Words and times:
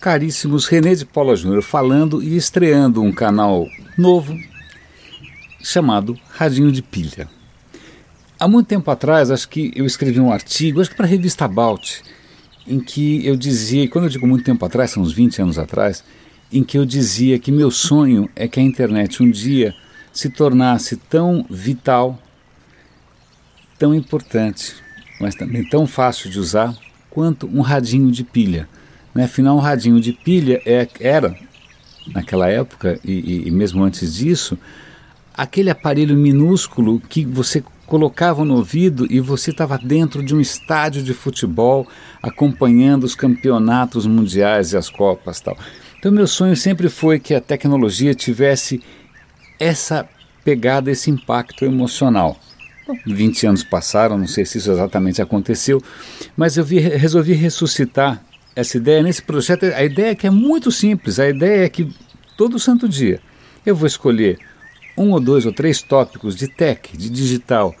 caríssimos 0.00 0.66
René 0.66 0.94
de 0.94 1.04
Paula 1.04 1.34
Júnior 1.34 1.62
falando 1.62 2.22
e 2.22 2.36
estreando 2.36 3.02
um 3.02 3.12
canal 3.12 3.66
novo 3.96 4.36
chamado 5.60 6.18
Radinho 6.30 6.70
de 6.70 6.82
Pilha. 6.82 7.28
Há 8.38 8.46
muito 8.46 8.68
tempo 8.68 8.88
atrás, 8.90 9.30
acho 9.30 9.48
que 9.48 9.72
eu 9.74 9.84
escrevi 9.84 10.20
um 10.20 10.32
artigo, 10.32 10.80
acho 10.80 10.90
que 10.90 10.96
para 10.96 11.06
a 11.06 11.08
revista 11.08 11.44
About, 11.44 12.02
em 12.66 12.78
que 12.78 13.26
eu 13.26 13.34
dizia, 13.34 13.88
quando 13.88 14.04
eu 14.04 14.10
digo 14.10 14.26
muito 14.26 14.44
tempo 14.44 14.64
atrás, 14.64 14.92
são 14.92 15.02
uns 15.02 15.12
20 15.12 15.42
anos 15.42 15.58
atrás, 15.58 16.04
em 16.52 16.62
que 16.62 16.78
eu 16.78 16.86
dizia 16.86 17.38
que 17.38 17.50
meu 17.50 17.70
sonho 17.70 18.30
é 18.36 18.46
que 18.46 18.60
a 18.60 18.62
internet 18.62 19.22
um 19.22 19.30
dia 19.30 19.74
se 20.12 20.30
tornasse 20.30 20.96
tão 20.96 21.44
vital, 21.50 22.16
tão 23.76 23.92
importante, 23.92 24.76
mas 25.20 25.34
também 25.34 25.68
tão 25.68 25.86
fácil 25.86 26.30
de 26.30 26.38
usar 26.38 26.76
quanto 27.10 27.48
um 27.48 27.60
radinho 27.60 28.12
de 28.12 28.22
pilha. 28.22 28.68
Né? 29.18 29.24
Afinal, 29.24 29.56
um 29.56 29.60
radinho 29.60 30.00
de 30.00 30.12
pilha 30.12 30.62
é, 30.64 30.86
era, 31.00 31.34
naquela 32.14 32.48
época 32.48 33.00
e, 33.04 33.48
e 33.48 33.50
mesmo 33.50 33.82
antes 33.82 34.14
disso, 34.14 34.56
aquele 35.36 35.70
aparelho 35.70 36.16
minúsculo 36.16 37.00
que 37.00 37.24
você 37.24 37.64
colocava 37.84 38.44
no 38.44 38.54
ouvido 38.54 39.08
e 39.10 39.18
você 39.18 39.50
estava 39.50 39.76
dentro 39.76 40.22
de 40.22 40.36
um 40.36 40.40
estádio 40.40 41.02
de 41.02 41.12
futebol 41.12 41.84
acompanhando 42.22 43.02
os 43.02 43.16
campeonatos 43.16 44.06
mundiais 44.06 44.72
e 44.72 44.76
as 44.76 44.88
copas 44.88 45.40
tal. 45.40 45.58
Então 45.98 46.12
meu 46.12 46.28
sonho 46.28 46.54
sempre 46.54 46.88
foi 46.88 47.18
que 47.18 47.34
a 47.34 47.40
tecnologia 47.40 48.14
tivesse 48.14 48.80
essa 49.58 50.08
pegada, 50.44 50.92
esse 50.92 51.10
impacto 51.10 51.64
emocional. 51.64 52.36
Bom, 52.86 52.94
20 53.04 53.48
anos 53.48 53.64
passaram, 53.64 54.16
não 54.16 54.28
sei 54.28 54.46
se 54.46 54.58
isso 54.58 54.70
exatamente 54.70 55.20
aconteceu, 55.20 55.82
mas 56.36 56.56
eu 56.56 56.64
vi, 56.64 56.78
resolvi 56.78 57.32
ressuscitar 57.32 58.22
essa 58.58 58.76
ideia 58.76 59.02
nesse 59.04 59.22
projeto. 59.22 59.66
A 59.66 59.84
ideia 59.84 60.10
é 60.10 60.14
que 60.16 60.26
é 60.26 60.30
muito 60.30 60.72
simples, 60.72 61.20
a 61.20 61.28
ideia 61.28 61.64
é 61.64 61.68
que 61.68 61.94
todo 62.36 62.58
santo 62.58 62.88
dia 62.88 63.20
eu 63.64 63.74
vou 63.74 63.86
escolher 63.86 64.38
um 64.96 65.12
ou 65.12 65.20
dois 65.20 65.46
ou 65.46 65.52
três 65.52 65.80
tópicos 65.80 66.34
de 66.34 66.48
tech, 66.48 66.96
de 66.96 67.08
digital, 67.08 67.72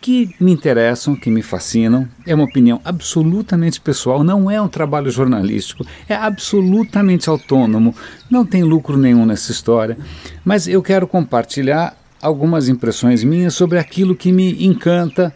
que 0.00 0.34
me 0.40 0.50
interessam, 0.50 1.14
que 1.14 1.30
me 1.30 1.42
fascinam. 1.42 2.08
É 2.26 2.34
uma 2.34 2.44
opinião 2.44 2.80
absolutamente 2.82 3.78
pessoal, 3.78 4.24
não 4.24 4.50
é 4.50 4.60
um 4.60 4.68
trabalho 4.68 5.10
jornalístico, 5.10 5.86
é 6.08 6.14
absolutamente 6.14 7.28
autônomo, 7.28 7.94
não 8.30 8.44
tem 8.44 8.62
lucro 8.62 8.96
nenhum 8.96 9.26
nessa 9.26 9.52
história. 9.52 9.98
Mas 10.42 10.66
eu 10.66 10.82
quero 10.82 11.06
compartilhar 11.06 11.94
algumas 12.22 12.70
impressões 12.70 13.22
minhas 13.22 13.52
sobre 13.52 13.78
aquilo 13.78 14.16
que 14.16 14.32
me 14.32 14.64
encanta, 14.64 15.34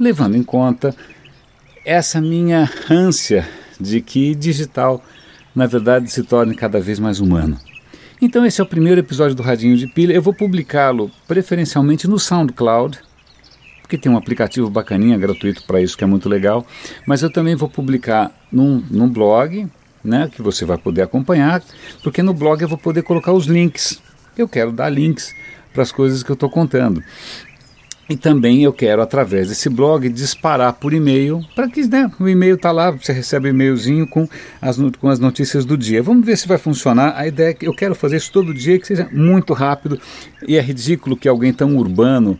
levando 0.00 0.34
em 0.34 0.42
conta 0.42 0.96
essa 1.84 2.22
minha 2.22 2.70
ânsia 2.88 3.46
de 3.80 4.00
que 4.00 4.34
digital, 4.34 5.02
na 5.54 5.66
verdade, 5.66 6.10
se 6.10 6.22
torne 6.22 6.54
cada 6.54 6.80
vez 6.80 6.98
mais 6.98 7.20
humano. 7.20 7.58
Então, 8.20 8.46
esse 8.46 8.60
é 8.60 8.64
o 8.64 8.66
primeiro 8.66 9.00
episódio 9.00 9.34
do 9.34 9.42
Radinho 9.42 9.76
de 9.76 9.86
Pilha. 9.86 10.12
Eu 10.12 10.22
vou 10.22 10.32
publicá-lo 10.32 11.10
preferencialmente 11.26 12.08
no 12.08 12.18
SoundCloud 12.18 12.98
porque 13.84 13.98
tem 13.98 14.10
um 14.10 14.16
aplicativo 14.16 14.70
bacaninha, 14.70 15.18
gratuito 15.18 15.62
para 15.66 15.80
isso, 15.80 15.96
que 15.96 16.02
é 16.02 16.06
muito 16.06 16.26
legal. 16.26 16.66
Mas 17.06 17.22
eu 17.22 17.30
também 17.30 17.54
vou 17.54 17.68
publicar 17.68 18.32
num, 18.50 18.82
num 18.90 19.08
blog, 19.08 19.68
né, 20.02 20.30
que 20.34 20.40
você 20.40 20.64
vai 20.64 20.78
poder 20.78 21.02
acompanhar, 21.02 21.62
porque 22.02 22.22
no 22.22 22.32
blog 22.32 22.62
eu 22.62 22.68
vou 22.68 22.78
poder 22.78 23.02
colocar 23.02 23.32
os 23.32 23.44
links. 23.44 24.00
Eu 24.38 24.48
quero 24.48 24.72
dar 24.72 24.88
links 24.88 25.34
para 25.72 25.82
as 25.82 25.92
coisas 25.92 26.22
que 26.22 26.30
eu 26.30 26.34
estou 26.34 26.48
contando. 26.48 27.02
E 28.08 28.16
também 28.16 28.62
eu 28.62 28.72
quero, 28.72 29.00
através 29.00 29.48
desse 29.48 29.70
blog, 29.70 30.08
disparar 30.10 30.74
por 30.74 30.92
e-mail, 30.92 31.40
para 31.54 31.68
que 31.68 31.86
né, 31.86 32.10
o 32.20 32.28
e-mail 32.28 32.56
está 32.56 32.70
lá, 32.70 32.90
você 32.90 33.12
recebe 33.12 33.48
um 33.48 33.50
e-mailzinho 33.50 34.06
com 34.06 34.28
as, 34.60 34.76
com 35.00 35.08
as 35.08 35.18
notícias 35.18 35.64
do 35.64 35.76
dia. 35.76 36.02
Vamos 36.02 36.26
ver 36.26 36.36
se 36.36 36.46
vai 36.46 36.58
funcionar. 36.58 37.14
A 37.16 37.26
ideia 37.26 37.50
é 37.50 37.54
que 37.54 37.66
eu 37.66 37.74
quero 37.74 37.94
fazer 37.94 38.16
isso 38.16 38.30
todo 38.30 38.52
dia, 38.52 38.78
que 38.78 38.86
seja 38.86 39.08
muito 39.10 39.54
rápido. 39.54 39.98
E 40.46 40.56
é 40.56 40.60
ridículo 40.60 41.16
que 41.16 41.28
alguém 41.28 41.52
tão 41.52 41.76
urbano 41.78 42.38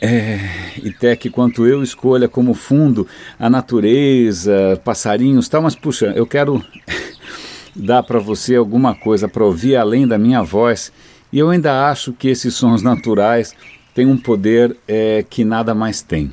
é, 0.00 0.38
e 0.82 0.92
Tech 0.92 1.30
quanto 1.30 1.66
eu 1.66 1.82
escolha 1.82 2.28
como 2.28 2.52
fundo 2.52 3.06
a 3.38 3.48
natureza, 3.48 4.80
passarinhos 4.84 5.48
tal, 5.48 5.62
mas 5.62 5.74
puxa, 5.74 6.12
eu 6.14 6.26
quero 6.26 6.62
dar 7.74 8.02
para 8.02 8.18
você 8.18 8.54
alguma 8.54 8.94
coisa 8.94 9.26
para 9.26 9.44
ouvir 9.44 9.76
além 9.76 10.06
da 10.06 10.18
minha 10.18 10.42
voz 10.42 10.92
e 11.32 11.38
eu 11.38 11.48
ainda 11.48 11.88
acho 11.88 12.12
que 12.12 12.28
esses 12.28 12.54
sons 12.54 12.82
naturais 12.82 13.54
têm 13.94 14.06
um 14.06 14.16
poder 14.16 14.76
é, 14.86 15.24
que 15.28 15.44
nada 15.44 15.74
mais 15.74 16.02
tem. 16.02 16.32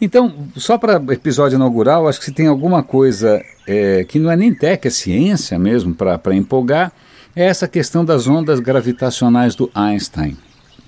Então, 0.00 0.48
só 0.56 0.76
para 0.76 1.00
episódio 1.12 1.56
inaugural, 1.56 2.08
acho 2.08 2.18
que 2.18 2.24
se 2.24 2.32
tem 2.32 2.46
alguma 2.46 2.82
coisa 2.82 3.40
é, 3.66 4.04
que 4.04 4.18
não 4.18 4.30
é 4.30 4.36
nem 4.36 4.52
tech, 4.52 4.86
é 4.86 4.90
ciência 4.90 5.58
mesmo, 5.58 5.94
para 5.94 6.34
empolgar, 6.34 6.92
é 7.36 7.44
essa 7.44 7.68
questão 7.68 8.04
das 8.04 8.26
ondas 8.26 8.60
gravitacionais 8.60 9.54
do 9.54 9.70
Einstein. 9.74 10.36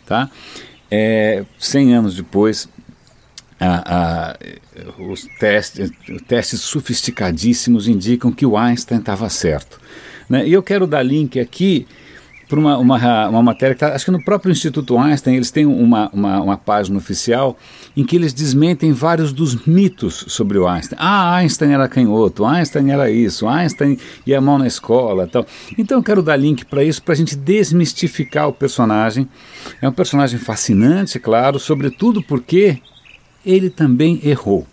Tá? 0.04 0.28
É, 0.90 1.44
100 1.58 1.94
anos 1.94 2.16
depois, 2.16 2.68
a, 3.58 4.32
a, 4.32 4.36
os 4.98 5.26
testes, 5.38 5.90
testes 6.26 6.60
sofisticadíssimos 6.60 7.86
indicam 7.86 8.32
que 8.32 8.44
o 8.44 8.56
Einstein 8.56 8.98
estava 8.98 9.28
certo. 9.28 9.80
Né? 10.28 10.46
E 10.48 10.52
eu 10.52 10.62
quero 10.62 10.86
dar 10.86 11.02
link 11.02 11.38
aqui 11.38 11.86
para 12.48 12.58
uma, 12.58 12.78
uma, 12.78 13.28
uma, 13.28 13.42
matéria 13.42 13.74
que 13.74 13.80
tá, 13.80 13.94
acho 13.94 14.04
que 14.04 14.10
no 14.10 14.22
próprio 14.22 14.52
Instituto 14.52 14.98
Einstein 14.98 15.36
eles 15.36 15.50
têm 15.50 15.66
uma, 15.66 16.10
uma, 16.12 16.40
uma, 16.40 16.56
página 16.56 16.98
oficial 16.98 17.56
em 17.96 18.04
que 18.04 18.16
eles 18.16 18.32
desmentem 18.32 18.92
vários 18.92 19.32
dos 19.32 19.66
mitos 19.66 20.24
sobre 20.28 20.58
o 20.58 20.66
Einstein. 20.66 20.98
Ah, 21.00 21.34
Einstein 21.36 21.72
era 21.72 21.88
canhoto, 21.88 22.44
Einstein 22.44 22.90
era 22.90 23.10
isso, 23.10 23.48
Einstein 23.48 23.98
ia 24.26 24.40
mal 24.40 24.58
na 24.58 24.66
escola 24.66 25.26
tal. 25.26 25.46
Então 25.78 25.98
eu 25.98 26.02
quero 26.02 26.22
dar 26.22 26.36
link 26.36 26.64
para 26.64 26.84
isso 26.84 27.02
para 27.02 27.14
a 27.14 27.16
gente 27.16 27.36
desmistificar 27.36 28.48
o 28.48 28.52
personagem. 28.52 29.28
É 29.80 29.88
um 29.88 29.92
personagem 29.92 30.38
fascinante, 30.38 31.18
claro, 31.18 31.58
sobretudo 31.58 32.22
porque 32.22 32.80
ele 33.44 33.70
também 33.70 34.20
errou. 34.22 34.66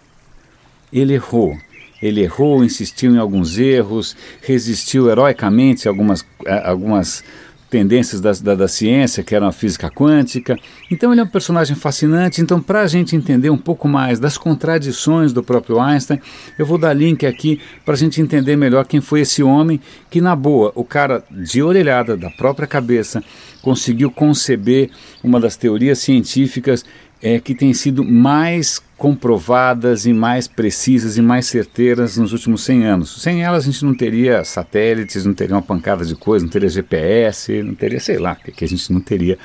Ele 0.91 1.13
errou. 1.13 1.55
Ele 2.01 2.21
errou, 2.21 2.65
insistiu 2.65 3.13
em 3.13 3.19
alguns 3.19 3.59
erros, 3.59 4.15
resistiu 4.41 5.09
heroicamente 5.09 5.87
a 5.87 5.91
algumas, 5.91 6.25
a 6.47 6.71
algumas 6.71 7.23
tendências 7.71 8.19
da, 8.19 8.33
da, 8.33 8.53
da, 8.53 8.67
ciência, 8.67 9.23
que 9.23 9.33
eram 9.33 9.47
a 9.47 9.51
física 9.53 9.89
quântica. 9.89 10.57
Então 10.91 11.13
ele 11.13 11.21
é 11.21 11.23
um 11.23 11.27
personagem 11.27 11.73
fascinante. 11.73 12.41
Então, 12.41 12.61
para 12.61 12.81
a 12.81 12.87
gente 12.87 13.15
entender 13.15 13.49
um 13.49 13.57
pouco 13.57 13.87
mais 13.87 14.19
das 14.19 14.37
contradições 14.37 15.31
do 15.31 15.41
próprio 15.41 15.79
Einstein, 15.79 16.19
eu 16.59 16.65
vou 16.65 16.77
dar 16.77 16.93
link 16.93 17.25
aqui 17.25 17.61
para 17.85 17.93
a 17.93 17.97
gente 17.97 18.21
entender 18.21 18.57
melhor 18.57 18.85
quem 18.85 18.99
foi 18.99 19.21
esse 19.21 19.41
homem 19.41 19.79
que, 20.09 20.19
na 20.19 20.35
boa, 20.35 20.73
o 20.75 20.83
cara 20.83 21.23
de 21.31 21.63
orelhada 21.63 22.17
da 22.17 22.29
própria 22.29 22.67
cabeça 22.67 23.23
conseguiu 23.61 24.11
conceber 24.11 24.89
uma 25.23 25.39
das 25.39 25.55
teorias 25.55 25.99
científicas 25.99 26.83
é, 27.21 27.39
que 27.39 27.53
tem 27.53 27.73
sido 27.73 28.03
mais 28.03 28.81
comprovadas 28.97 30.05
e 30.05 30.13
mais 30.13 30.47
precisas 30.47 31.17
e 31.17 31.21
mais 31.21 31.45
certeiras 31.45 32.17
nos 32.17 32.33
últimos 32.33 32.63
100 32.63 32.85
anos. 32.85 33.21
Sem 33.21 33.43
elas 33.43 33.63
a 33.63 33.71
gente 33.71 33.85
não 33.85 33.95
teria 33.95 34.43
satélites, 34.43 35.25
não 35.25 35.33
teria 35.33 35.55
uma 35.55 35.61
pancada 35.61 36.03
de 36.03 36.15
coisa, 36.15 36.45
não 36.45 36.51
teria 36.51 36.69
GPS, 36.69 37.61
não 37.63 37.75
teria, 37.75 37.99
sei 37.99 38.17
lá, 38.17 38.33
o 38.33 38.51
que 38.51 38.63
a 38.63 38.67
gente 38.67 38.91
não 38.91 39.01
teria 39.01 39.37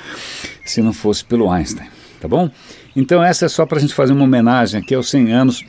se 0.65 0.81
não 0.81 0.92
fosse 0.92 1.25
pelo 1.25 1.50
Einstein, 1.50 1.86
tá 2.20 2.28
bom? 2.28 2.50
Então 2.94 3.22
essa 3.22 3.47
é 3.47 3.48
só 3.48 3.66
para 3.66 3.78
a 3.78 3.81
gente 3.81 3.94
fazer 3.94 4.12
uma 4.12 4.25
homenagem 4.25 4.81
aqui 4.81 4.94
aos 4.94 5.10
100 5.10 5.32
anos 5.32 5.65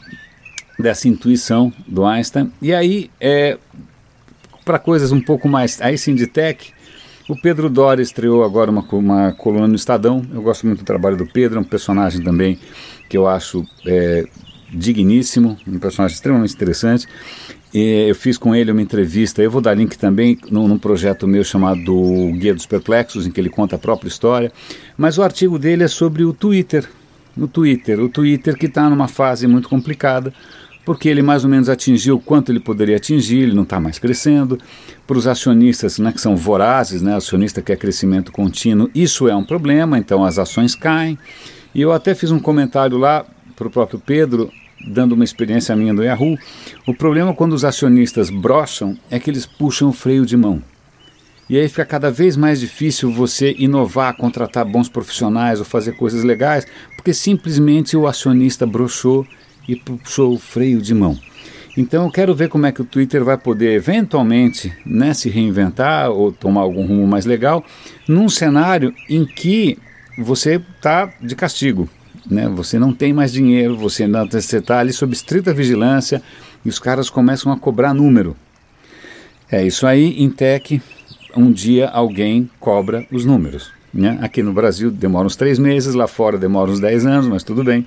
dessa 0.79 1.07
intuição 1.07 1.73
do 1.87 2.05
Einstein. 2.05 2.51
E 2.61 2.73
aí, 2.73 3.09
é, 3.19 3.57
para 4.63 4.79
coisas 4.79 5.11
um 5.11 5.21
pouco 5.21 5.47
mais, 5.47 5.81
aí 5.81 5.97
sim 5.97 6.13
de 6.13 6.27
tech, 6.27 6.73
o 7.27 7.35
Pedro 7.35 7.69
Dória 7.69 8.01
estreou 8.01 8.43
agora 8.43 8.71
uma, 8.71 8.85
uma 8.91 9.31
coluna 9.33 9.67
no 9.67 9.75
Estadão. 9.75 10.25
Eu 10.33 10.41
gosto 10.41 10.65
muito 10.65 10.79
do 10.79 10.85
trabalho 10.85 11.17
do 11.17 11.25
Pedro, 11.25 11.57
é 11.57 11.61
um 11.61 11.63
personagem 11.63 12.23
também 12.23 12.57
que 13.09 13.17
eu 13.17 13.27
acho 13.27 13.65
é, 13.85 14.25
digníssimo, 14.71 15.57
um 15.67 15.77
personagem 15.77 16.15
extremamente 16.15 16.53
interessante. 16.53 17.07
E 17.73 18.07
eu 18.07 18.15
fiz 18.15 18.37
com 18.37 18.55
ele 18.55 18.71
uma 18.71 18.81
entrevista, 18.81 19.41
eu 19.41 19.51
vou 19.51 19.59
dar 19.59 19.73
link 19.73 19.97
também 19.97 20.39
num, 20.49 20.67
num, 20.67 20.77
projeto 20.77 21.27
meu 21.27 21.43
chamado 21.43 21.93
Guia 22.39 22.55
dos 22.55 22.65
Perplexos, 22.65 23.27
em 23.27 23.31
que 23.31 23.41
ele 23.41 23.49
conta 23.49 23.75
a 23.75 23.79
própria 23.79 24.07
história. 24.07 24.51
Mas 24.97 25.17
o 25.17 25.23
artigo 25.23 25.59
dele 25.59 25.83
é 25.83 25.87
sobre 25.87 26.23
o 26.23 26.33
Twitter. 26.33 26.87
No 27.35 27.47
Twitter, 27.47 27.99
o 27.99 28.09
Twitter 28.09 28.57
que 28.57 28.65
está 28.65 28.89
numa 28.89 29.07
fase 29.07 29.45
muito 29.47 29.69
complicada, 29.69 30.33
porque 30.87 31.09
ele 31.09 31.21
mais 31.21 31.43
ou 31.43 31.49
menos 31.49 31.67
atingiu 31.67 32.17
quanto 32.17 32.49
ele 32.49 32.61
poderia 32.61 32.95
atingir, 32.95 33.39
ele 33.39 33.53
não 33.53 33.63
está 33.63 33.77
mais 33.77 33.99
crescendo. 33.99 34.57
Para 35.05 35.17
os 35.17 35.27
acionistas 35.27 35.99
né, 35.99 36.13
que 36.13 36.21
são 36.21 36.37
vorazes, 36.37 37.01
né, 37.01 37.13
acionista 37.13 37.61
quer 37.61 37.75
crescimento 37.75 38.31
contínuo, 38.31 38.89
isso 38.95 39.27
é 39.27 39.35
um 39.35 39.43
problema, 39.43 39.97
então 39.97 40.23
as 40.23 40.39
ações 40.39 40.75
caem. 40.75 41.19
E 41.75 41.81
eu 41.81 41.91
até 41.91 42.15
fiz 42.15 42.31
um 42.31 42.39
comentário 42.39 42.97
lá 42.97 43.25
para 43.53 43.67
o 43.67 43.69
próprio 43.69 43.99
Pedro, 43.99 44.49
dando 44.87 45.11
uma 45.11 45.25
experiência 45.25 45.75
minha 45.75 45.93
do 45.93 46.05
Yahoo. 46.05 46.37
O 46.87 46.93
problema 46.93 47.33
quando 47.33 47.51
os 47.51 47.65
acionistas 47.65 48.29
brocham 48.29 48.97
é 49.11 49.19
que 49.19 49.29
eles 49.29 49.45
puxam 49.45 49.89
o 49.89 49.93
freio 49.93 50.25
de 50.25 50.37
mão. 50.37 50.63
E 51.49 51.57
aí 51.57 51.67
fica 51.67 51.83
cada 51.83 52.09
vez 52.09 52.37
mais 52.37 52.61
difícil 52.61 53.11
você 53.11 53.53
inovar, 53.59 54.15
contratar 54.15 54.63
bons 54.63 54.87
profissionais 54.87 55.59
ou 55.59 55.65
fazer 55.65 55.97
coisas 55.97 56.23
legais, 56.23 56.65
porque 56.95 57.13
simplesmente 57.13 57.97
o 57.97 58.07
acionista 58.07 58.65
brochou 58.65 59.27
e 59.67 59.75
puxou 59.75 60.33
o 60.33 60.39
freio 60.39 60.81
de 60.81 60.93
mão. 60.93 61.17
Então 61.77 62.05
eu 62.05 62.11
quero 62.11 62.33
ver 62.33 62.49
como 62.49 62.65
é 62.65 62.71
que 62.71 62.81
o 62.81 62.85
Twitter 62.85 63.23
vai 63.23 63.37
poder 63.37 63.73
eventualmente 63.73 64.73
né, 64.83 65.13
se 65.13 65.29
reinventar 65.29 66.09
ou 66.09 66.31
tomar 66.31 66.61
algum 66.61 66.85
rumo 66.85 67.05
mais 67.05 67.25
legal 67.25 67.63
num 68.07 68.27
cenário 68.27 68.93
em 69.07 69.23
que 69.25 69.77
você 70.17 70.55
está 70.55 71.13
de 71.21 71.35
castigo. 71.35 71.87
Né? 72.25 72.49
Você 72.49 72.79
não 72.79 72.91
tem 72.91 73.13
mais 73.13 73.31
dinheiro, 73.31 73.77
você 73.77 74.05
está 74.05 74.79
ali 74.79 74.91
sob 74.91 75.13
estrita 75.13 75.53
vigilância 75.53 76.21
e 76.65 76.69
os 76.69 76.79
caras 76.79 77.11
começam 77.11 77.51
a 77.51 77.57
cobrar 77.57 77.93
número. 77.93 78.35
É 79.49 79.65
isso 79.65 79.85
aí, 79.85 80.21
em 80.21 80.29
tech, 80.29 80.81
um 81.35 81.51
dia 81.51 81.87
alguém 81.87 82.49
cobra 82.59 83.05
os 83.11 83.23
números. 83.23 83.71
Né? 83.93 84.17
Aqui 84.21 84.43
no 84.43 84.51
Brasil 84.51 84.91
demora 84.91 85.27
uns 85.27 85.35
três 85.35 85.57
meses, 85.57 85.93
lá 85.93 86.07
fora 86.07 86.37
demora 86.37 86.69
uns 86.69 86.79
dez 86.79 87.05
anos, 87.05 87.27
mas 87.27 87.43
tudo 87.43 87.63
bem. 87.63 87.85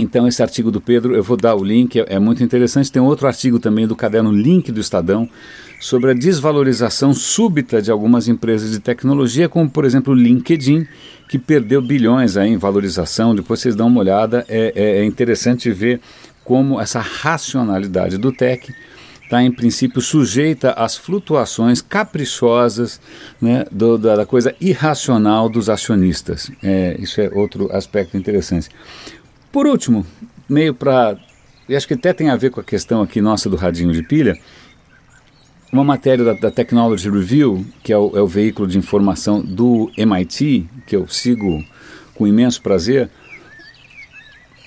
Então, 0.00 0.28
esse 0.28 0.40
artigo 0.40 0.70
do 0.70 0.80
Pedro, 0.80 1.16
eu 1.16 1.24
vou 1.24 1.36
dar 1.36 1.56
o 1.56 1.64
link, 1.64 1.98
é, 1.98 2.06
é, 2.08 2.18
muito 2.20 2.40
interessante. 2.40 2.90
Tem 2.90 3.02
outro 3.02 3.26
artigo 3.26 3.58
também 3.58 3.84
do 3.84 3.96
caderno 3.96 4.30
Link 4.30 4.70
do 4.70 4.80
Estadão 4.80 5.28
sobre 5.80 6.12
a 6.12 6.14
desvalorização 6.14 7.12
súbita 7.12 7.82
de 7.82 7.90
algumas 7.90 8.28
empresas 8.28 8.70
de 8.70 8.78
tecnologia, 8.78 9.48
como 9.48 9.68
por 9.68 9.84
exemplo 9.84 10.12
o 10.12 10.16
LinkedIn, 10.16 10.86
que 11.28 11.36
perdeu 11.36 11.82
bilhões 11.82 12.36
aí 12.36 12.50
em 12.50 12.56
valorização. 12.56 13.34
Depois 13.34 13.58
vocês 13.58 13.74
dão 13.74 13.88
uma 13.88 13.98
olhada, 13.98 14.44
é, 14.48 14.72
é, 14.76 14.98
é 15.00 15.04
interessante 15.04 15.68
ver 15.72 16.00
como 16.44 16.80
essa 16.80 17.00
racionalidade 17.00 18.18
do 18.18 18.30
tech 18.30 18.72
está 19.28 19.42
em 19.42 19.52
princípio 19.52 20.00
sujeita 20.00 20.72
às 20.72 20.96
flutuações 20.96 21.82
caprichosas 21.82 22.98
né, 23.40 23.66
do, 23.70 23.98
da, 23.98 24.24
coisa 24.24 24.54
irracional 24.58 25.50
dos 25.50 25.68
acionistas. 25.68 26.50
É, 26.62 26.96
isso 26.98 27.20
é 27.20 27.28
outro 27.34 27.70
aspecto 27.70 28.16
interessante. 28.16 28.70
Por 29.50 29.66
último, 29.66 30.06
meio 30.48 30.74
para. 30.74 31.16
E 31.68 31.76
acho 31.76 31.86
que 31.86 31.94
até 31.94 32.12
tem 32.12 32.30
a 32.30 32.36
ver 32.36 32.50
com 32.50 32.60
a 32.60 32.64
questão 32.64 33.02
aqui 33.02 33.20
nossa 33.20 33.48
do 33.48 33.56
radinho 33.56 33.92
de 33.92 34.02
pilha. 34.02 34.38
Uma 35.70 35.84
matéria 35.84 36.24
da, 36.24 36.32
da 36.32 36.50
Technology 36.50 37.10
Review, 37.10 37.66
que 37.82 37.92
é 37.92 37.98
o, 37.98 38.16
é 38.16 38.22
o 38.22 38.26
veículo 38.26 38.66
de 38.66 38.78
informação 38.78 39.42
do 39.42 39.90
MIT, 39.98 40.66
que 40.86 40.96
eu 40.96 41.06
sigo 41.08 41.62
com 42.14 42.26
imenso 42.26 42.62
prazer, 42.62 43.10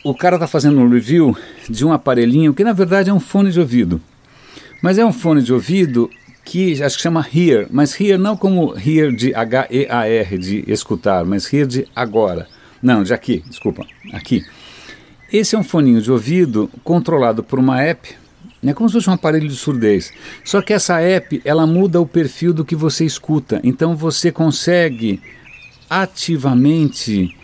o 0.03 0.15
cara 0.15 0.35
está 0.35 0.47
fazendo 0.47 0.79
um 0.79 0.89
review 0.89 1.35
de 1.69 1.85
um 1.85 1.91
aparelhinho 1.91 2.53
que 2.53 2.63
na 2.63 2.73
verdade 2.73 3.09
é 3.09 3.13
um 3.13 3.19
fone 3.19 3.51
de 3.51 3.59
ouvido. 3.59 4.01
Mas 4.81 4.97
é 4.97 5.05
um 5.05 5.13
fone 5.13 5.43
de 5.43 5.53
ouvido 5.53 6.09
que 6.43 6.81
acho 6.81 6.97
que 6.97 7.03
chama 7.03 7.25
Hear, 7.33 7.67
mas 7.69 7.99
Hear 7.99 8.17
não 8.17 8.35
como 8.35 8.73
Hear 8.75 9.11
de 9.11 9.33
H-E-A-R, 9.33 10.37
de 10.37 10.63
escutar, 10.67 11.23
mas 11.23 11.51
Hear 11.53 11.67
de 11.67 11.87
agora. 11.95 12.47
Não, 12.81 13.03
de 13.03 13.13
aqui, 13.13 13.43
desculpa, 13.47 13.85
aqui. 14.11 14.43
Esse 15.31 15.55
é 15.55 15.59
um 15.59 15.63
foninho 15.63 16.01
de 16.01 16.11
ouvido 16.11 16.69
controlado 16.83 17.41
por 17.41 17.57
uma 17.57 17.81
app, 17.81 18.15
é 18.63 18.73
como 18.73 18.89
se 18.89 18.93
fosse 18.95 19.09
um 19.09 19.13
aparelho 19.13 19.47
de 19.47 19.55
surdez. 19.55 20.11
Só 20.43 20.61
que 20.61 20.73
essa 20.73 20.99
app, 20.99 21.41
ela 21.45 21.65
muda 21.65 22.01
o 22.01 22.05
perfil 22.05 22.53
do 22.53 22.65
que 22.65 22.75
você 22.75 23.05
escuta. 23.05 23.59
Então 23.63 23.95
você 23.95 24.31
consegue 24.31 25.21
ativamente 25.89 27.35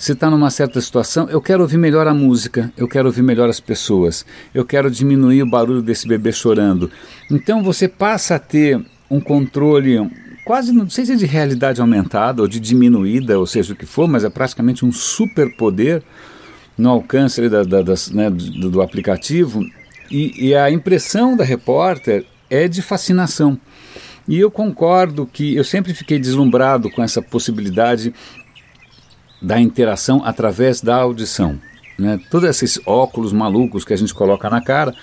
você 0.00 0.12
está 0.12 0.30
numa 0.30 0.48
certa 0.48 0.80
situação, 0.80 1.28
eu 1.28 1.42
quero 1.42 1.60
ouvir 1.60 1.76
melhor 1.76 2.08
a 2.08 2.14
música, 2.14 2.72
eu 2.74 2.88
quero 2.88 3.08
ouvir 3.08 3.20
melhor 3.20 3.50
as 3.50 3.60
pessoas, 3.60 4.24
eu 4.54 4.64
quero 4.64 4.90
diminuir 4.90 5.42
o 5.42 5.50
barulho 5.50 5.82
desse 5.82 6.08
bebê 6.08 6.32
chorando. 6.32 6.90
Então 7.30 7.62
você 7.62 7.86
passa 7.86 8.36
a 8.36 8.38
ter 8.38 8.82
um 9.10 9.20
controle 9.20 10.10
quase, 10.42 10.72
não 10.72 10.88
sei 10.88 11.04
se 11.04 11.12
é 11.12 11.16
de 11.16 11.26
realidade 11.26 11.82
aumentada 11.82 12.40
ou 12.40 12.48
de 12.48 12.58
diminuída, 12.58 13.38
ou 13.38 13.46
seja 13.46 13.74
o 13.74 13.76
que 13.76 13.84
for, 13.84 14.08
mas 14.08 14.24
é 14.24 14.30
praticamente 14.30 14.86
um 14.86 14.90
superpoder 14.90 16.02
no 16.80 16.90
alcance 16.90 17.48
da, 17.48 17.62
da, 17.62 17.82
das, 17.82 18.10
né, 18.10 18.30
do, 18.30 18.70
do, 18.70 18.82
aplicativo. 18.82 19.62
E, 20.10 20.48
e 20.48 20.54
a 20.54 20.70
impressão 20.70 21.36
da 21.36 21.44
repórter 21.44 22.24
é 22.48 22.66
de 22.66 22.82
fascinação. 22.82 23.58
E 24.26 24.38
eu 24.38 24.50
concordo 24.50 25.26
que 25.26 25.54
eu 25.54 25.64
sempre 25.64 25.94
fiquei 25.94 26.18
deslumbrado 26.18 26.90
com 26.90 27.02
essa 27.02 27.20
possibilidade 27.20 28.12
da 29.40 29.60
interação 29.60 30.22
através 30.24 30.80
da 30.80 30.96
audição. 30.96 31.58
Né? 31.98 32.18
Todos 32.30 32.48
esses 32.48 32.80
óculos 32.86 33.32
malucos 33.32 33.84
que 33.84 33.92
a 33.92 33.96
gente 33.96 34.14
coloca 34.14 34.48
na 34.50 34.60
cara, 34.60 34.94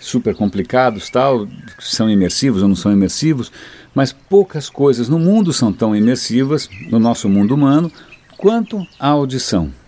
super 0.00 0.34
complicados, 0.34 1.10
tal, 1.10 1.46
são 1.78 2.10
imersivos 2.10 2.62
ou 2.62 2.68
não 2.68 2.76
são 2.76 2.92
imersivos, 2.92 3.52
mas 3.94 4.12
poucas 4.12 4.68
coisas 4.68 5.08
no 5.08 5.18
mundo 5.18 5.52
são 5.52 5.72
tão 5.72 5.94
imersivas, 5.94 6.68
no 6.90 6.98
nosso 6.98 7.28
mundo 7.28 7.54
humano, 7.54 7.90
quanto 8.36 8.86
a 8.98 9.08
audição. 9.08 9.79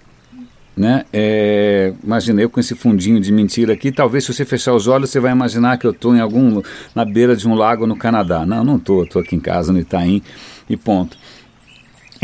Né? 0.74 1.04
É, 1.12 1.92
imagina 2.02 2.40
eu 2.40 2.48
com 2.48 2.58
esse 2.58 2.74
fundinho 2.74 3.20
de 3.20 3.30
mentira 3.30 3.74
aqui, 3.74 3.92
talvez 3.92 4.24
se 4.24 4.32
você 4.32 4.44
fechar 4.44 4.72
os 4.72 4.86
olhos 4.86 5.10
você 5.10 5.20
vai 5.20 5.30
imaginar 5.30 5.76
que 5.76 5.86
eu 5.86 5.90
estou 5.90 6.16
em 6.16 6.20
algum 6.20 6.62
na 6.94 7.04
beira 7.04 7.36
de 7.36 7.46
um 7.46 7.54
lago 7.54 7.86
no 7.86 7.94
Canadá. 7.94 8.46
Não, 8.46 8.64
não 8.64 8.76
estou, 8.76 9.04
estou 9.04 9.20
aqui 9.20 9.36
em 9.36 9.40
casa 9.40 9.70
no 9.72 9.78
Itaim 9.78 10.22
e 10.68 10.76
ponto. 10.76 11.18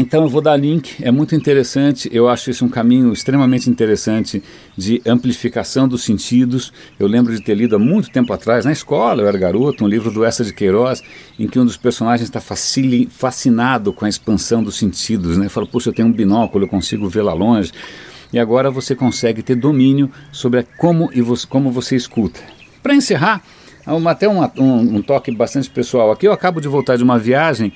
Então 0.01 0.23
eu 0.23 0.29
vou 0.29 0.41
dar 0.41 0.57
link, 0.57 0.95
é 1.03 1.11
muito 1.11 1.35
interessante, 1.35 2.09
eu 2.13 2.29
acho 2.29 2.49
isso 2.51 2.65
um 2.65 2.69
caminho 2.69 3.13
extremamente 3.13 3.69
interessante 3.69 4.41
de 4.77 5.03
amplificação 5.05 5.89
dos 5.89 6.05
sentidos. 6.05 6.73
Eu 7.01 7.09
lembro 7.09 7.35
de 7.35 7.43
ter 7.43 7.57
lido 7.57 7.75
há 7.75 7.81
muito 7.81 8.09
tempo 8.09 8.33
atrás, 8.33 8.65
na 8.65 8.71
escola, 8.71 9.23
eu 9.23 9.27
era 9.27 9.37
garoto, 9.37 9.85
um 9.85 9.89
livro 9.89 10.13
do 10.13 10.25
Essa 10.25 10.45
de 10.45 10.53
Queiroz, 10.53 11.03
em 11.37 11.49
que 11.49 11.59
um 11.59 11.65
dos 11.65 11.77
personagens 11.77 12.29
está 12.29 12.41
fascinado 12.41 13.93
com 13.93 14.05
a 14.05 14.09
expansão 14.09 14.63
dos 14.63 14.77
sentidos. 14.79 15.37
Né? 15.37 15.49
Fala, 15.49 15.67
puxa, 15.67 15.89
eu 15.89 15.93
tenho 15.93 16.07
um 16.07 16.13
binóculo, 16.13 16.67
eu 16.67 16.69
consigo 16.69 17.09
ver 17.09 17.23
lá 17.23 17.35
longe. 17.35 17.73
E 18.33 18.39
agora 18.39 18.71
você 18.71 18.95
consegue 18.95 19.43
ter 19.43 19.55
domínio 19.55 20.11
sobre 20.31 20.63
como, 20.77 21.11
e 21.13 21.21
você, 21.23 21.47
como 21.47 21.71
você 21.71 21.97
escuta. 21.97 22.41
Para 22.83 22.95
encerrar, 22.95 23.43
até 24.07 24.29
um, 24.29 24.43
um, 24.59 24.97
um 24.97 25.03
toque 25.03 25.31
bastante 25.31 25.71
pessoal 25.71 26.11
aqui, 26.11 26.27
eu 26.27 26.33
acabo 26.33 26.61
de 26.61 26.69
voltar 26.69 26.97
de 26.97 27.03
uma 27.03 27.19
viagem 27.19 27.73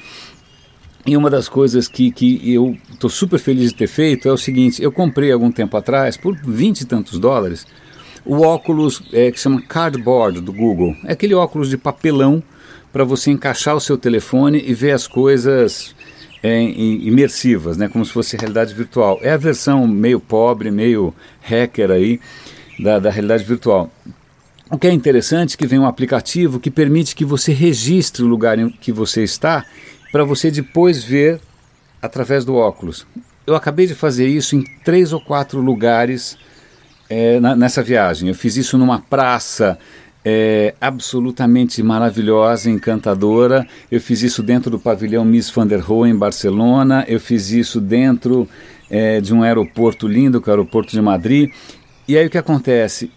e 1.04 1.16
uma 1.16 1.28
das 1.28 1.49
coisas 1.49 1.88
que, 1.88 2.12
que 2.12 2.52
eu 2.52 2.76
estou 2.90 3.10
super 3.10 3.38
feliz 3.38 3.70
de 3.70 3.75
ter 3.76 3.88
feito 3.88 4.28
é 4.28 4.32
o 4.32 4.37
seguinte: 4.37 4.82
eu 4.82 4.93
comprei 4.93 5.32
algum 5.32 5.50
tempo 5.50 5.76
atrás, 5.76 6.16
por 6.16 6.37
20 6.37 6.82
e 6.82 6.84
tantos 6.84 7.19
dólares, 7.19 7.66
o 8.25 8.43
óculos 8.43 9.02
é, 9.12 9.31
que 9.31 9.40
chama 9.40 9.60
Cardboard 9.62 10.40
do 10.40 10.52
Google. 10.52 10.94
É 11.05 11.12
aquele 11.12 11.34
óculos 11.34 11.69
de 11.69 11.76
papelão 11.76 12.43
para 12.93 13.05
você 13.05 13.31
encaixar 13.31 13.75
o 13.75 13.81
seu 13.81 13.98
telefone 13.98 14.62
e 14.64 14.75
ver 14.75 14.93
as 14.93 15.08
coisas 15.08 15.94
é, 16.42 16.62
imersivas, 16.62 17.76
né, 17.76 17.88
como 17.88 18.04
se 18.04 18.12
fosse 18.12 18.36
realidade 18.36 18.74
virtual. 18.74 19.18
É 19.22 19.30
a 19.30 19.36
versão 19.36 19.86
meio 19.86 20.18
pobre, 20.18 20.70
meio 20.70 21.14
hacker 21.40 21.90
aí 21.90 22.20
da, 22.78 22.98
da 22.98 23.10
realidade 23.10 23.44
virtual. 23.44 23.90
O 24.70 24.78
que 24.78 24.86
é 24.86 24.92
interessante 24.92 25.54
é 25.54 25.58
que 25.58 25.66
vem 25.66 25.78
um 25.78 25.86
aplicativo 25.86 26.58
que 26.58 26.70
permite 26.70 27.14
que 27.14 27.24
você 27.24 27.52
registre 27.52 28.22
o 28.22 28.26
lugar 28.26 28.58
em 28.58 28.70
que 28.70 28.90
você 28.90 29.22
está 29.22 29.64
para 30.10 30.24
você 30.24 30.50
depois 30.50 31.05
ver 31.05 31.40
através 32.00 32.44
do 32.44 32.55
óculos. 32.55 33.06
Eu 33.46 33.55
acabei 33.55 33.86
de 33.86 33.94
fazer 33.94 34.26
isso 34.26 34.56
em 34.56 34.64
três 34.84 35.12
ou 35.12 35.20
quatro 35.20 35.60
lugares 35.60 36.38
é, 37.08 37.38
na, 37.38 37.55
nessa 37.55 37.82
viagem. 37.82 38.28
Eu 38.28 38.34
fiz 38.34 38.56
isso 38.56 38.78
numa 38.78 38.98
praça 38.98 39.78
é, 40.24 40.74
absolutamente 40.81 41.82
maravilhosa, 41.82 42.70
encantadora. 42.70 43.67
Eu 43.91 44.00
fiz 44.00 44.22
isso 44.22 44.43
dentro 44.43 44.70
do 44.70 44.79
pavilhão 44.79 45.24
Miss 45.24 45.50
van 45.50 45.67
der 45.67 45.81
Rohe 45.81 46.10
em 46.10 46.17
Barcelona. 46.17 47.05
Eu 47.08 47.19
fiz 47.19 47.50
isso 47.50 47.81
dentro 47.81 48.48
é, 48.91 49.20
de 49.20 49.34
um 49.34 49.43
aeroporto 49.43 50.06
lindo, 50.06 50.41
que 50.41 50.48
é 50.48 50.52
o 50.52 50.55
aeroporto 50.56 50.93
de 50.93 51.00
Madrid. 51.00 51.50
E 52.06 52.17
aí 52.17 52.26
o 52.26 52.31
que 52.31 52.38
acontece? 52.38 53.10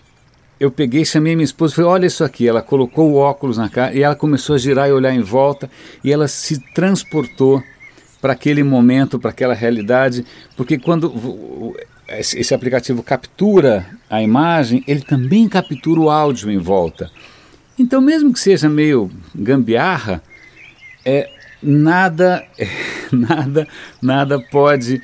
eu 0.60 0.72
peguei, 0.72 1.04
chamei 1.04 1.36
minha 1.36 1.46
esposa 1.46 1.74
e 1.74 1.76
falei, 1.76 1.92
olha 1.92 2.06
isso 2.06 2.24
aqui. 2.24 2.48
Ela 2.48 2.62
colocou 2.62 3.12
o 3.12 3.16
óculos 3.16 3.58
na 3.58 3.70
cara 3.70 3.94
e 3.94 4.04
ela 4.04 4.16
começou 4.16 4.56
a 4.56 4.58
girar 4.58 4.88
e 4.88 4.92
olhar 4.92 5.14
em 5.14 5.22
volta 5.22 5.70
e 6.04 6.12
ela 6.12 6.28
se 6.28 6.60
transportou 6.74 7.62
para 8.22 8.34
aquele 8.34 8.64
momento, 8.64 9.20
para 9.20 9.30
aquela 9.30 9.54
realidade, 9.54 10.26
porque 10.58 10.80
quando 10.80 11.76
esse 12.08 12.54
aplicativo 12.54 13.02
captura 13.02 13.86
a 14.10 14.22
imagem, 14.22 14.84
ele 14.88 15.02
também 15.02 15.48
captura 15.50 16.00
o 16.00 16.10
áudio 16.10 16.52
em 16.52 16.58
volta. 16.58 17.10
Então, 17.78 18.00
mesmo 18.00 18.32
que 18.32 18.40
seja 18.40 18.70
meio 18.70 19.12
gambiarra, 19.34 20.22
é, 21.04 21.30
nada, 21.62 22.46
é, 22.58 22.68
nada, 23.12 23.68
nada 24.02 24.40
pode 24.40 25.02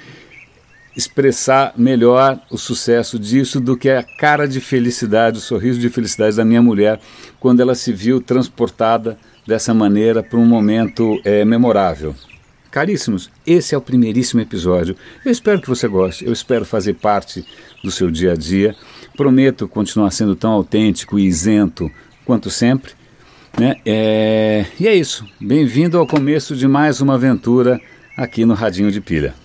expressar 0.96 1.74
melhor 1.77 2.39
o 2.50 2.58
sucesso 2.58 3.17
disso 3.17 3.60
do 3.60 3.77
que 3.77 3.89
a 3.89 4.03
cara 4.03 4.48
de 4.48 4.60
felicidade, 4.60 5.38
o 5.38 5.41
sorriso 5.41 5.79
de 5.79 5.89
felicidade 5.89 6.36
da 6.36 6.46
minha 6.46 6.62
mulher 6.62 7.00
quando 7.39 7.62
ela 7.62 7.75
se 7.75 7.93
viu 7.93 8.22
transportada 8.22 9.17
dessa 9.48 9.74
maneira 9.74 10.22
para 10.22 10.38
um 10.38 10.46
momento 10.46 11.20
é, 11.24 11.43
memorável. 11.46 12.13
Caríssimos, 12.72 13.30
esse 13.46 13.75
é 13.75 13.78
o 13.78 13.82
primeiríssimo 13.82 14.40
episódio. 14.40 14.96
Eu 15.25 15.32
espero 15.32 15.62
que 15.62 15.68
você 15.68 15.90
goste, 15.90 16.25
eu 16.25 16.32
espero 16.32 16.63
fazer 16.63 16.94
parte 16.94 17.46
do 17.84 17.92
seu 17.92 18.10
dia 18.10 18.32
a 18.32 18.36
dia. 18.36 18.74
Prometo 19.18 19.68
continuar 19.68 20.10
sendo 20.12 20.38
tão 20.38 20.51
autêntico 20.51 21.20
e 21.20 21.25
isento 21.25 21.92
quanto 22.25 22.50
sempre. 22.50 22.94
Né? 23.60 23.75
É... 23.86 24.66
E 24.80 24.88
é 24.88 24.96
isso. 24.96 25.25
Bem-vindo 25.40 25.98
ao 25.98 26.08
começo 26.08 26.56
de 26.56 26.66
mais 26.66 27.01
uma 27.01 27.16
aventura 27.16 27.78
aqui 28.16 28.46
no 28.46 28.54
Radinho 28.54 28.90
de 28.90 29.01
Pilha. 29.01 29.36